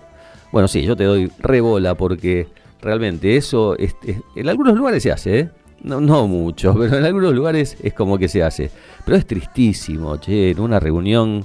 [0.53, 2.47] Bueno, sí, yo te doy rebola porque
[2.81, 5.49] realmente eso es- es- en algunos lugares se hace, ¿eh?
[5.83, 8.69] No, no mucho, pero en algunos lugares es como que se hace.
[9.03, 11.43] Pero es tristísimo, che, en una reunión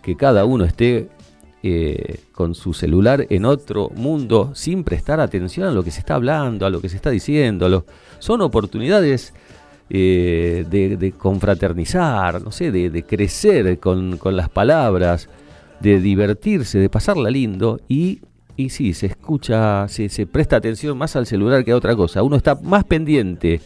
[0.00, 1.08] que cada uno esté
[1.66, 6.14] eh, con su celular en otro mundo sin prestar atención a lo que se está
[6.16, 7.84] hablando, a lo que se está diciendo.
[8.18, 9.32] son oportunidades
[9.90, 15.28] eh, de, de confraternizar, no sé, de, de crecer con, con las palabras,
[15.84, 18.20] de divertirse, de pasarla lindo y,
[18.56, 22.22] y sí, se escucha, se, presta atención más al celular que a otra cosa.
[22.22, 23.60] Uno está más pendiente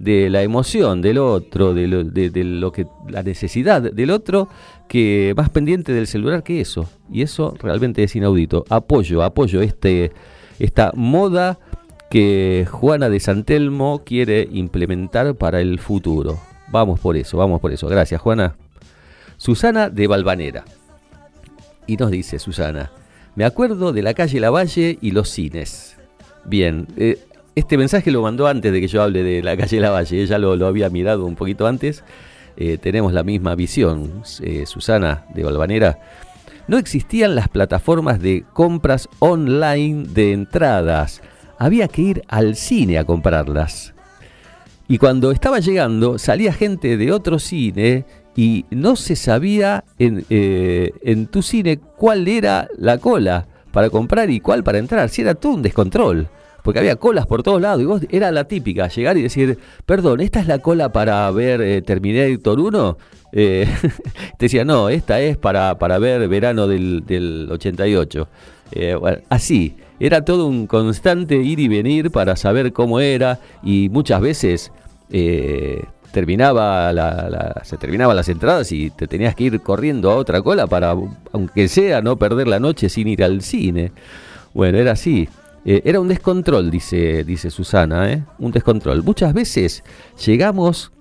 [0.00, 4.48] de la emoción del otro, de lo, de- de lo que la necesidad del otro,
[4.88, 6.90] que más pendiente del celular que eso.
[7.12, 8.64] Y eso realmente es inaudito.
[8.68, 10.10] Apoyo, apoyo este,
[10.58, 11.60] esta moda
[12.10, 16.40] que Juana de Santelmo quiere implementar para el futuro.
[16.72, 17.86] Vamos por eso, vamos por eso.
[17.86, 18.56] Gracias, Juana.
[19.36, 20.64] Susana de Valvanera.
[21.90, 22.92] Y nos dice Susana,
[23.34, 25.96] me acuerdo de la calle Lavalle y los cines.
[26.44, 27.18] Bien, eh,
[27.56, 30.64] este mensaje lo mandó antes de que yo hable de la calle Lavalle, ella lo,
[30.68, 32.04] había mirado un poquito antes.
[32.56, 35.98] Eh, tenemos la misma visión, eh, Susana de Valvanera.
[36.68, 41.22] No existían las plataformas de compras online de entradas.
[41.58, 43.94] Había que ir al cine a comprarlas.
[44.86, 48.04] Y cuando estaba llegando, salía gente de otro cine
[48.36, 54.30] y no se sabía en, eh, en tu cine cuál era la cola para comprar
[54.30, 55.08] y cuál para entrar.
[55.08, 56.28] Si era todo un descontrol.
[56.62, 60.20] Porque había colas por todos lados y vos era la típica, llegar y decir, perdón,
[60.20, 62.98] ¿esta es la cola para ver eh, Terminator 1?
[63.32, 63.66] Eh,
[64.38, 68.28] te decía, no, esta es para, para ver verano del, del 88.
[68.72, 73.88] Eh, bueno, así, era todo un constante ir y venir para saber cómo era y
[73.90, 74.72] muchas veces
[75.10, 75.82] eh,
[76.12, 80.66] terminaba la, se terminaban las entradas y te tenías que ir corriendo a otra cola
[80.66, 80.94] para,
[81.32, 83.92] aunque sea, no perder la noche sin ir al cine.
[84.54, 85.28] Bueno, era así.
[85.64, 88.24] Eh, era un descontrol, dice, dice Susana, ¿eh?
[88.38, 89.02] un descontrol.
[89.02, 89.84] Muchas veces
[90.24, 90.92] llegamos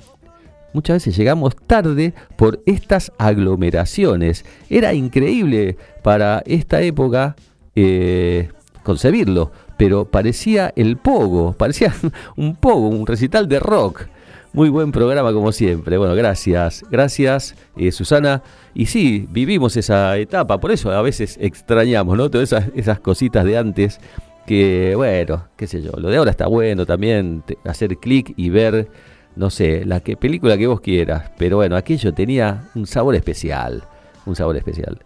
[0.72, 4.46] Muchas veces llegamos tarde por estas aglomeraciones.
[4.70, 7.36] Era increíble para esta época
[7.76, 8.50] eh,
[8.84, 11.94] concebirlo, pero parecía el pogo, parecía
[12.36, 14.08] un pogo, un recital de rock.
[14.52, 15.98] Muy buen programa como siempre.
[15.98, 18.42] Bueno, gracias, gracias eh, Susana.
[18.74, 22.30] Y sí, vivimos esa etapa, por eso a veces extrañamos, ¿no?
[22.32, 24.00] Todas esas, cositas de antes
[24.48, 28.90] que, bueno, qué sé yo, lo de ahora está bueno también, hacer clic y ver
[29.36, 33.84] no sé, la que, película que vos quieras, pero bueno, aquello tenía un sabor especial,
[34.26, 35.00] un sabor especial.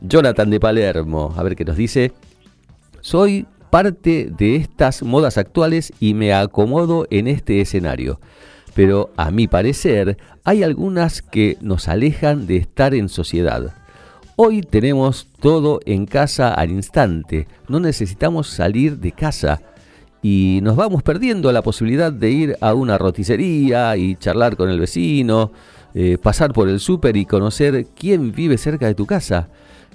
[0.00, 2.12] Jonathan de Palermo, a ver qué nos dice.
[3.00, 8.18] Soy parte de estas modas actuales y me acomodo en este escenario.
[8.74, 13.72] Pero a mi parecer hay algunas que nos alejan de estar en sociedad.
[14.36, 19.60] Hoy tenemos todo en casa al instante, no necesitamos salir de casa
[20.22, 24.80] y nos vamos perdiendo la posibilidad de ir a una roticería y charlar con el
[24.80, 25.52] vecino,
[25.94, 29.48] eh, pasar por el súper y conocer quién vive cerca de tu casa.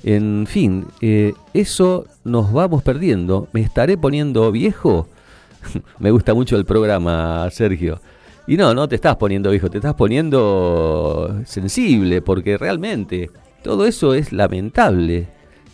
[0.03, 3.47] En fin, eh, eso nos vamos perdiendo.
[3.53, 5.07] ¿Me estaré poniendo viejo?
[5.99, 8.01] Me gusta mucho el programa, Sergio.
[8.45, 13.29] Y no, no te estás poniendo viejo, te estás poniendo sensible, porque realmente
[13.63, 15.27] todo eso es lamentable.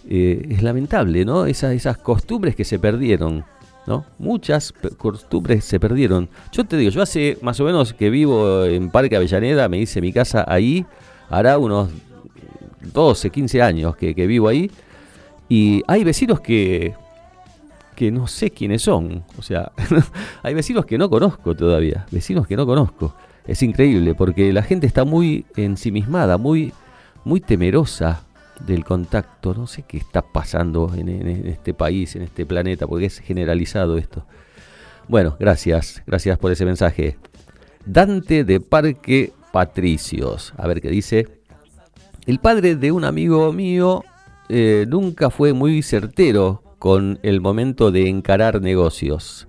[0.08, 1.46] Eh, es lamentable, ¿no?
[1.46, 3.44] Esas, esas costumbres que se perdieron,
[3.88, 4.06] ¿no?
[4.18, 6.30] Muchas costumbres se perdieron.
[6.52, 10.02] Yo te digo, yo hace más o menos que vivo en Parque Avellaneda, me hice
[10.02, 10.86] mi casa ahí,
[11.30, 11.90] hará unos
[12.94, 14.72] 12, 15 años que, que vivo ahí,
[15.48, 16.94] y hay vecinos que,
[18.00, 19.26] que no sé quiénes son.
[19.38, 19.74] O sea,
[20.42, 23.14] hay vecinos que no conozco todavía, vecinos que no conozco.
[23.46, 26.72] Es increíble porque la gente está muy ensimismada, muy,
[27.26, 28.24] muy temerosa
[28.66, 29.54] del contacto.
[29.54, 31.10] No sé qué está pasando en,
[31.46, 34.26] este país, en este planeta, porque es generalizado esto.
[35.10, 37.18] Bueno, gracias, gracias por ese mensaje.
[37.86, 40.54] Dante de Parque Patricios.
[40.56, 41.28] A ver qué dice.
[42.26, 44.06] El padre de un amigo mío
[44.48, 49.48] eh, nunca fue muy certero con el momento de encarar negocios.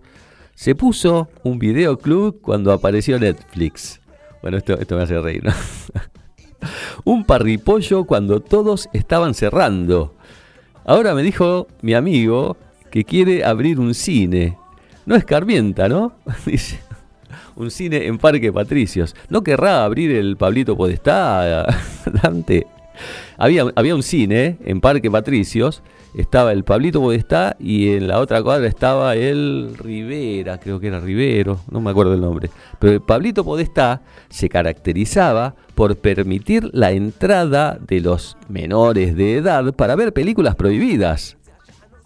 [0.54, 4.00] Se puso un videoclub cuando apareció Netflix.
[4.42, 5.52] Bueno, esto, esto me hace reír, ¿no?
[7.04, 10.14] un parripollo cuando todos estaban cerrando.
[10.84, 12.56] Ahora me dijo mi amigo
[12.90, 14.58] que quiere abrir un cine.
[15.06, 16.12] No escarmienta, ¿no?
[16.46, 16.80] Dice,
[17.56, 19.14] un cine en Parque Patricios.
[19.28, 21.66] ¿No querrá abrir el Pablito Podestá,
[22.22, 22.66] Dante?
[23.40, 25.82] Había, había un cine en Parque Patricios,
[26.14, 31.00] estaba el Pablito Podestá y en la otra cuadra estaba el Rivera, creo que era
[31.00, 32.50] Rivero, no me acuerdo el nombre.
[32.78, 39.72] Pero el Pablito Podestá se caracterizaba por permitir la entrada de los menores de edad
[39.72, 41.38] para ver películas prohibidas.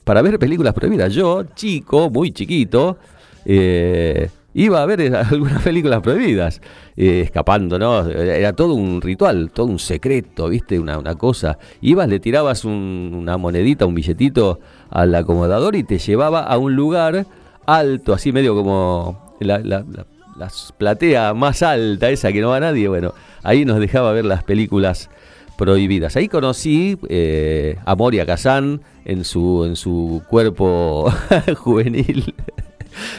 [0.05, 1.13] Para ver películas prohibidas.
[1.13, 2.97] Yo, chico, muy chiquito,
[3.45, 6.61] eh, iba a ver eh, algunas películas prohibidas,
[6.97, 8.09] eh, escapando, ¿no?
[8.09, 10.79] Era todo un ritual, todo un secreto, ¿viste?
[10.79, 11.59] Una, cosa.
[11.81, 16.75] Ibas, le tirabas un- una monedita, un billetito al acomodador y te llevaba a un
[16.75, 17.27] lugar
[17.67, 20.49] alto, así medio como la, la- la- la
[20.79, 22.89] platea más alta, esa que no va nadie.
[22.89, 25.09] Bueno, ahí nos dejaba ver las películas
[25.57, 26.17] prohibidas.
[26.17, 31.13] Ahí conocí eh, a Moria Kazan en su, en su cuerpo
[31.57, 32.35] juvenil,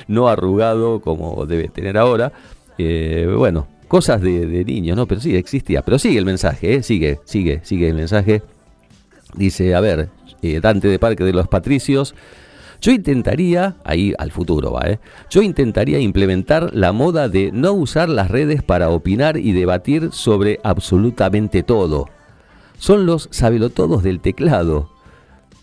[0.08, 2.32] no arrugado como debe tener ahora.
[2.78, 5.08] Eh, bueno, cosas de, niños, ¿no?
[5.08, 5.82] Pero sí, existía.
[5.82, 6.84] Pero sigue el mensaje, ¿eh?
[6.84, 8.42] Sigue, sigue, sigue el mensaje.
[9.36, 10.10] Dice, a ver,
[10.42, 12.16] eh, Dante de Parque de los Patricios.
[12.82, 15.00] Yo intentaría, ahí al futuro va.
[15.30, 20.60] Yo intentaría implementar la moda de no usar las redes para opinar y debatir sobre
[20.64, 22.10] absolutamente todo.
[22.78, 24.90] Son los sabelotodos del teclado.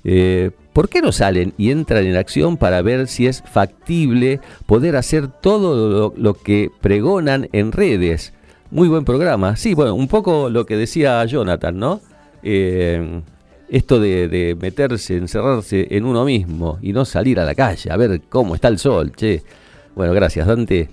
[0.05, 4.97] Eh, ¿Por qué no salen y entran en acción para ver si es factible poder
[4.97, 8.33] hacer todo lo, que pregonan en redes?
[8.71, 9.57] Muy buen programa.
[9.57, 12.01] Sí, bueno, un poco lo que decía Jonathan, ¿no?
[12.43, 13.21] Eh,
[13.69, 17.97] esto de, de meterse, encerrarse en uno mismo y no salir a la calle a
[17.97, 19.43] ver cómo está el sol, che.
[19.95, 20.89] Bueno, gracias, Dante.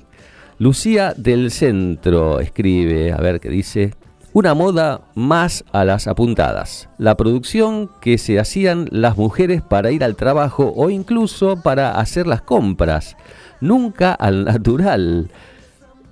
[0.60, 3.93] Lucía del Centro escribe, a ver qué dice.
[4.39, 6.87] Una moda más a las apuntadas.
[6.97, 12.25] La producción que se hacían las mujeres para ir al trabajo o incluso para hacer
[12.25, 13.17] las compras.
[13.59, 15.29] Nunca al natural.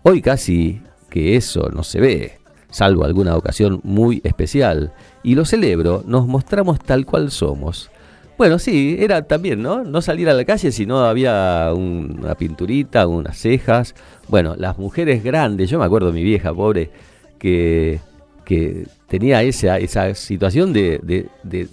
[0.04, 2.34] Hoy casi que eso no se ve,
[2.70, 4.92] salvo alguna ocasión muy especial.
[5.24, 7.90] Y lo celebro, nos mostramos tal cual somos.
[8.38, 9.86] Bueno, sí, era también, ¿no?
[9.86, 13.96] No salir a la calle si no había un- una pinturita, unas cejas.
[14.28, 16.92] Bueno, las mujeres grandes, yo me acuerdo de mi vieja pobre,
[17.40, 18.02] que,
[18.48, 21.68] que tenía esa, esa situación de, de- de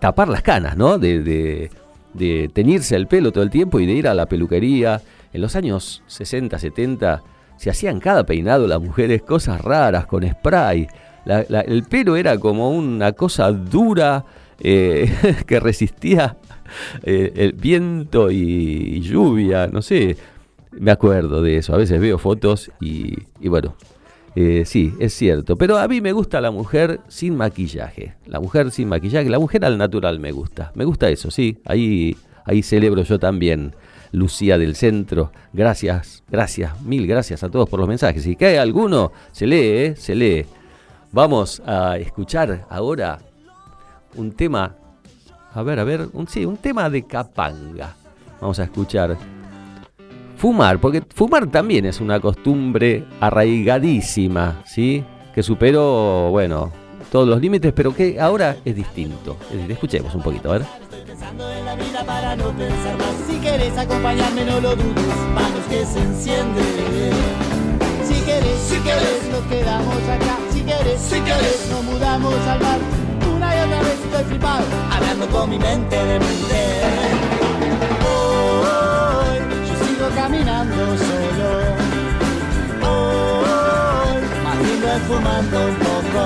[0.00, 0.98] tapar las canas, ¿no?
[0.98, 1.70] De, de,
[2.14, 5.00] de teñirse el pelo todo el tiempo y de ir a la peluquería.
[5.32, 7.22] En los años 60, 70,
[7.56, 10.88] se hacían cada peinado las mujeres cosas raras con spray.
[11.24, 14.24] La- la- el pelo era como una cosa dura
[14.58, 15.08] eh,
[15.46, 16.36] que resistía
[17.04, 20.16] eh, el viento y, lluvia, no sé.
[20.72, 21.72] Me acuerdo de eso.
[21.72, 23.76] A veces veo fotos y, y bueno,
[24.36, 25.56] eh, sí, es cierto.
[25.56, 28.16] Pero a mí me gusta la mujer sin maquillaje.
[28.26, 29.30] La mujer sin maquillaje.
[29.30, 30.72] La mujer al natural me gusta.
[30.74, 31.58] Me gusta eso, sí.
[31.64, 33.74] Ahí, ahí celebro yo también.
[34.12, 35.32] Lucía del Centro.
[35.52, 38.22] Gracias, gracias, mil gracias a todos por los mensajes.
[38.22, 39.94] Si cae alguno, se lee, ¿eh?
[39.96, 40.46] se lee.
[41.12, 43.18] Vamos a escuchar ahora
[44.16, 44.76] un tema.
[45.52, 47.94] A ver, a ver, un, sí, un tema de Capanga.
[48.40, 49.16] Vamos a escuchar.
[50.36, 55.02] Fumar, porque fumar también es una costumbre arraigadísima, ¿sí?
[55.34, 56.70] Que superó, bueno,
[57.10, 59.36] todos los límites, pero que ahora es distinto.
[59.50, 60.66] Es decir, escuchemos un poquito, a ver.
[61.06, 63.14] Pensando en la vida para no pensar más.
[63.26, 65.16] Si querés acompañarme, no lo dudes.
[65.34, 66.64] Manos que se encienden.
[68.04, 70.36] Si querés, si querés, nos quedamos acá.
[70.52, 72.78] Si querés, si querés, nos mudamos al mar.
[73.34, 77.25] Una y otra vez estoy flipado, hablando con mi mente de mente.
[80.36, 81.50] Caminando solo.
[82.82, 86.22] Hoy más lindo es fumando un poco.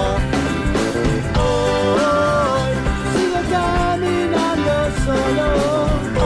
[1.39, 2.73] Hoy
[3.15, 4.73] sigo caminando
[5.05, 5.47] solo.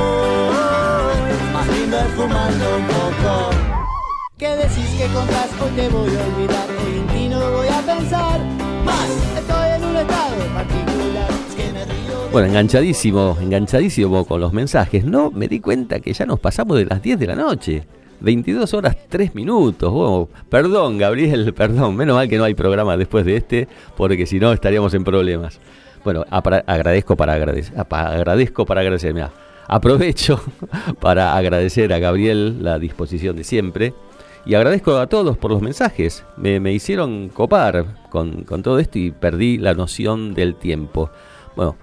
[0.00, 3.50] Hoy más lindo es fumando un poco.
[4.38, 5.50] ¿Qué decís que contás?
[5.60, 6.66] Hoy te voy a olvidar.
[6.84, 8.40] Hoy en ti no voy a pensar
[8.84, 9.10] más.
[9.36, 10.93] Estoy en un estado particular.
[12.32, 15.04] Bueno, enganchadísimo, enganchadísimo con los mensajes.
[15.04, 17.86] No, me di cuenta que ya nos pasamos de las 10 de la noche.
[18.20, 20.28] 22 horas 3 minutos.
[20.48, 21.94] Perdón, Gabriel, perdón.
[21.94, 25.60] Menos mal que no hay programa después de este, porque si no estaríamos en problemas.
[26.02, 27.74] Bueno, apra- agradezco para agradecer.
[27.88, 29.14] Agradezco para agradecer.
[29.14, 29.30] mirá.
[29.68, 30.40] aprovecho
[31.00, 33.94] para agradecer a Gabriel la disposición de siempre.
[34.44, 36.24] Y agradezco a todos por los mensajes.
[36.36, 41.10] Me, hicieron copar con todo esto y perdí la noción del tiempo.
[41.56, 41.76] Bueno,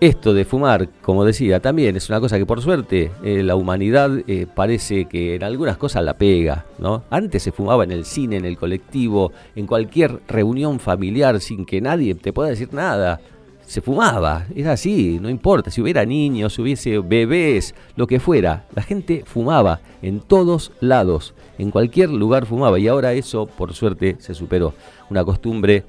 [0.00, 4.10] esto de fumar, como decía, también es una cosa que por suerte eh, la humanidad
[4.26, 7.04] eh, parece que en algunas cosas la pega, ¿no?
[7.10, 11.80] Antes se fumaba en el cine, en el colectivo, en cualquier reunión familiar sin que
[11.80, 13.20] nadie te pueda decir nada.
[13.66, 18.66] Se fumaba, era así, no importa, si hubiera niños, si hubiese bebés, lo que fuera,
[18.74, 24.16] la gente fumaba en todos lados, en cualquier lugar fumaba y ahora eso por suerte
[24.18, 24.74] se superó,
[25.08, 25.84] una costumbre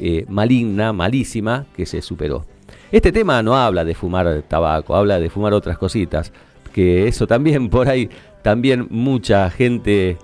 [0.00, 2.44] eh, maligna, malísima, que se superó.
[2.92, 6.32] Este tema no habla de fumar tabaco, habla de fumar otras cositas,
[6.72, 8.08] que eso también por ahí,
[8.42, 10.16] también mucha gente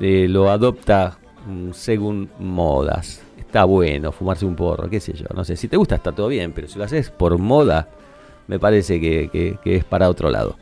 [0.00, 3.22] eh, lo adopta mm, según modas.
[3.38, 6.28] Está bueno fumarse un porro, qué sé yo, no sé, si te gusta está todo
[6.28, 7.88] bien, pero si lo haces por moda,
[8.46, 10.56] me parece que, que- que es para otro lado.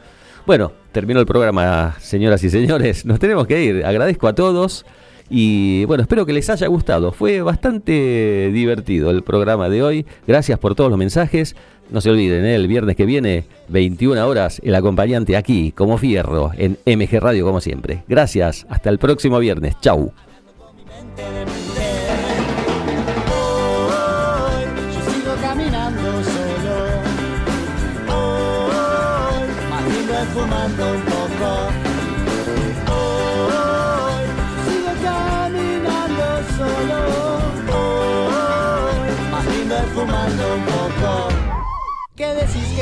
[0.47, 4.85] Bueno, terminó el programa, señoras y señores, nos tenemos que ir, agradezco a todos.
[5.31, 7.13] Y bueno, espero que les haya gustado.
[7.13, 10.07] Fue bastante divertido el programa de hoy.
[10.27, 11.55] Gracias por todos los mensajes.
[11.91, 12.55] No se olviden, ¿eh?
[12.55, 17.61] el viernes que viene, 21 horas, el acompañante aquí, como fierro, en MG Radio, como
[17.61, 18.05] siempre.
[18.07, 19.75] Gracias, hasta el próximo viernes.
[19.81, 20.13] Chau.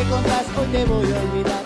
[0.09, 0.47] Contás?
[0.57, 1.58] Hoy te voy a olvidar.